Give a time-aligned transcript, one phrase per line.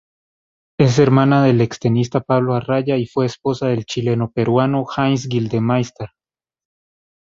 [0.79, 6.09] Es hermana del extenista Pablo Arraya y fue esposa del chileno-peruano Heinz Gildemeister.